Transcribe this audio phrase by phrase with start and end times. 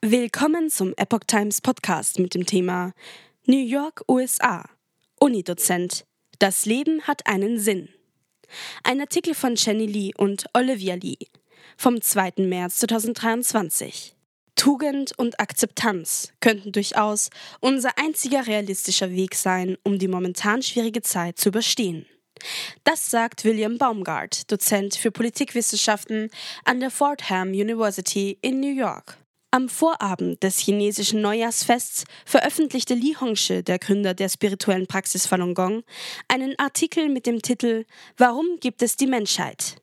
[0.00, 2.92] Willkommen zum Epoch Times Podcast mit dem Thema
[3.46, 4.64] New York, USA.
[5.18, 6.04] Unidozent.
[6.38, 7.88] Das Leben hat einen Sinn.
[8.84, 11.26] Ein Artikel von Jenny Lee und Olivia Lee
[11.76, 12.34] vom 2.
[12.36, 14.14] März 2023.
[14.54, 21.40] Tugend und Akzeptanz könnten durchaus unser einziger realistischer Weg sein, um die momentan schwierige Zeit
[21.40, 22.06] zu überstehen.
[22.84, 26.30] Das sagt William Baumgart, Dozent für Politikwissenschaften
[26.64, 29.18] an der Fordham University in New York.
[29.50, 35.84] Am Vorabend des chinesischen Neujahrsfests veröffentlichte Li Hongshi, der Gründer der spirituellen Praxis Falun Gong,
[36.28, 37.86] einen Artikel mit dem Titel
[38.18, 39.76] Warum gibt es die Menschheit?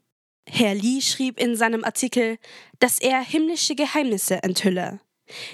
[0.47, 2.37] Herr Li schrieb in seinem Artikel,
[2.77, 4.99] dass er himmlische Geheimnisse enthülle.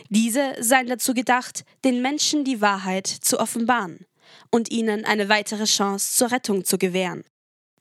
[0.09, 4.05] Diese seien dazu gedacht, den Menschen die Wahrheit zu offenbaren
[4.51, 7.23] und ihnen eine weitere Chance zur Rettung zu gewähren.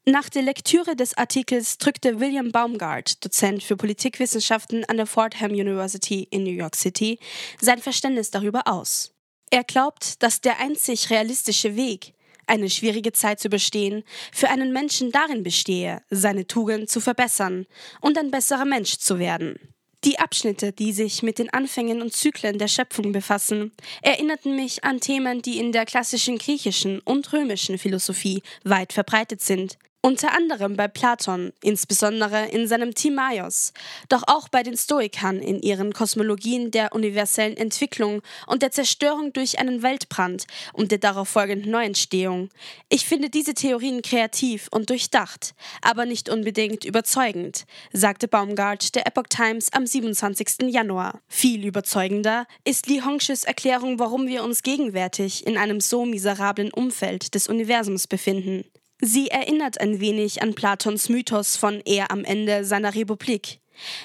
[0.07, 6.27] Nach der Lektüre des Artikels drückte William Baumgart, Dozent für Politikwissenschaften an der Fordham University
[6.31, 7.19] in New York City,
[7.61, 9.13] sein Verständnis darüber aus.
[9.51, 12.15] Er glaubt, dass der einzig realistische Weg,
[12.47, 17.67] eine schwierige Zeit zu überstehen, für einen Menschen darin bestehe, seine Tugend zu verbessern
[18.01, 19.59] und ein besserer Mensch zu werden.
[20.05, 24.99] Die Abschnitte, die sich mit den Anfängen und Zyklen der Schöpfung befassen, erinnerten mich an
[25.01, 30.89] Themen, die in der klassischen griechischen und römischen Philosophie weit verbreitet sind, unter anderem bei
[30.89, 33.73] Platon, insbesondere in seinem Timaios,
[34.09, 39.59] doch auch bei den Stoikern in ihren Kosmologien der universellen Entwicklung und der Zerstörung durch
[39.59, 42.49] einen Weltbrand und der darauf folgenden Neuentstehung.
[42.89, 49.27] Ich finde diese Theorien kreativ und durchdacht, aber nicht unbedingt überzeugend, sagte Baumgart der Epoch
[49.29, 50.71] Times am 27.
[50.71, 51.21] Januar.
[51.29, 57.35] Viel überzeugender ist Li Hongshis Erklärung, warum wir uns gegenwärtig in einem so miserablen Umfeld
[57.35, 58.65] des Universums befinden.
[59.01, 63.61] Sie erinnert ein wenig an Platons Mythos von Er am Ende seiner Republik.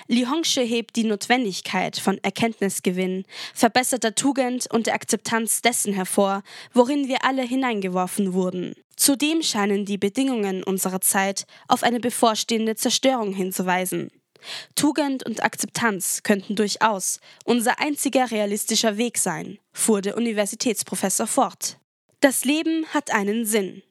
[0.07, 7.09] Li Hongzhi hebt die Notwendigkeit von Erkenntnisgewinn, verbesserter Tugend und der Akzeptanz dessen hervor, worin
[7.09, 8.73] wir alle hineingeworfen wurden.
[8.95, 14.11] Zudem scheinen die Bedingungen unserer Zeit auf eine bevorstehende Zerstörung hinzuweisen.
[14.75, 21.79] Tugend und Akzeptanz könnten durchaus unser einziger realistischer Weg sein, fuhr der Universitätsprofessor fort.
[22.21, 23.81] Das Leben hat einen Sinn.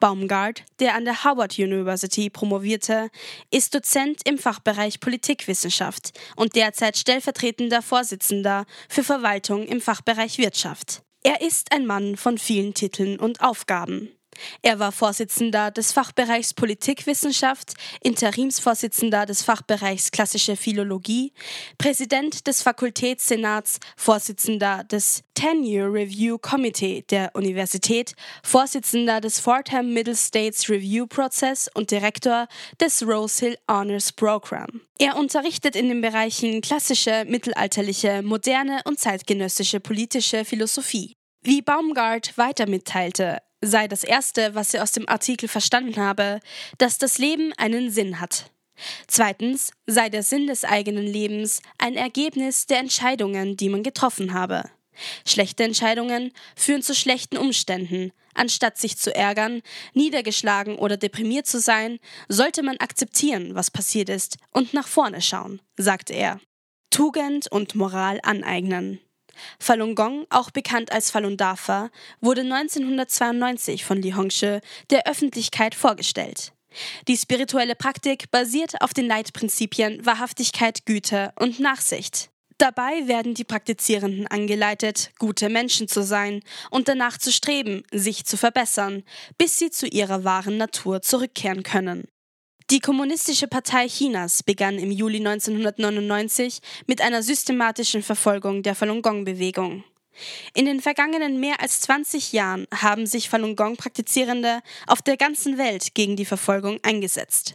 [0.00, 3.10] Baumgart, der an der Howard University promovierte,
[3.50, 11.02] ist Dozent im Fachbereich Politikwissenschaft und derzeit stellvertretender Vorsitzender für Verwaltung im Fachbereich Wirtschaft.
[11.22, 14.10] Er ist ein Mann von vielen Titeln und Aufgaben.
[14.62, 21.32] Er war Vorsitzender des Fachbereichs Politikwissenschaft, Interimsvorsitzender des Fachbereichs Klassische Philologie,
[21.78, 30.68] Präsident des Fakultätssenats, Vorsitzender des Tenure Review Committee der Universität, Vorsitzender des Fordham Middle States
[30.68, 32.48] Review Process und Direktor
[32.80, 34.80] des Rosehill Honors Program.
[34.98, 41.17] Er unterrichtet in den Bereichen klassische, mittelalterliche, moderne und zeitgenössische politische Philosophie.
[41.48, 46.40] Wie Baumgart weiter mitteilte, sei das Erste, was er aus dem Artikel verstanden habe,
[46.76, 48.50] dass das Leben einen Sinn hat.
[49.06, 54.68] Zweitens sei der Sinn des eigenen Lebens ein Ergebnis der Entscheidungen, die man getroffen habe.
[55.26, 58.12] Schlechte Entscheidungen führen zu schlechten Umständen.
[58.34, 59.62] Anstatt sich zu ärgern,
[59.94, 61.98] niedergeschlagen oder deprimiert zu sein,
[62.28, 66.42] sollte man akzeptieren, was passiert ist und nach vorne schauen, sagte er.
[66.90, 69.00] Tugend und Moral aneignen.
[69.58, 71.90] Falun Gong, auch bekannt als Falun Dafa,
[72.20, 74.60] wurde 1992 von Li Hongzhi
[74.90, 76.52] der Öffentlichkeit vorgestellt.
[77.08, 82.30] Die spirituelle Praktik basiert auf den Leitprinzipien Wahrhaftigkeit, Güte und Nachsicht.
[82.58, 88.36] Dabei werden die Praktizierenden angeleitet, gute Menschen zu sein und danach zu streben, sich zu
[88.36, 89.04] verbessern,
[89.38, 92.08] bis sie zu ihrer wahren Natur zurückkehren können.
[92.70, 99.84] Die Kommunistische Partei Chinas begann im Juli 1999 mit einer systematischen Verfolgung der Falun Gong-Bewegung.
[100.52, 105.94] In den vergangenen mehr als 20 Jahren haben sich Falun Gong-Praktizierende auf der ganzen Welt
[105.94, 107.54] gegen die Verfolgung eingesetzt.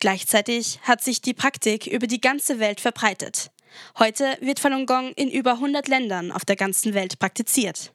[0.00, 3.52] Gleichzeitig hat sich die Praktik über die ganze Welt verbreitet.
[4.00, 7.92] Heute wird Falun Gong in über 100 Ländern auf der ganzen Welt praktiziert.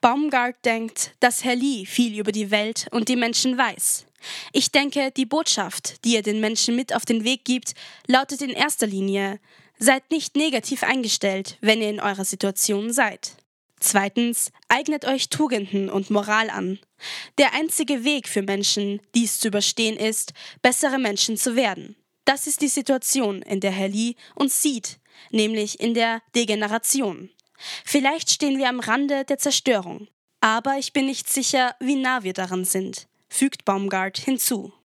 [0.00, 4.06] Baumgart denkt, dass Herr Li viel über die Welt und die Menschen weiß.
[4.52, 7.74] Ich denke, die Botschaft, die er den Menschen mit auf den Weg gibt,
[8.06, 9.40] lautet in erster Linie,
[9.78, 13.32] seid nicht negativ eingestellt, wenn ihr in eurer Situation seid.
[13.80, 16.78] Zweitens, eignet euch Tugenden und Moral an.
[17.38, 21.96] Der einzige Weg für Menschen, dies zu überstehen, ist, bessere Menschen zu werden.
[22.26, 25.00] Das ist die Situation, in der Herr Lee uns sieht,
[25.30, 27.30] nämlich in der Degeneration.
[27.84, 30.08] Vielleicht stehen wir am Rande der Zerstörung,
[30.40, 34.72] aber ich bin nicht sicher, wie nah wir daran sind fügt Baumgart hinzu.